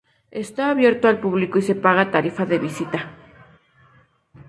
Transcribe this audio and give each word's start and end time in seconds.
Está 0.43 0.71
abierto 0.71 1.07
al 1.07 1.19
público 1.19 1.59
y 1.59 1.61
se 1.61 1.75
paga 1.75 2.09
tarifa 2.09 2.43
de 2.47 2.57
visita. 2.57 3.11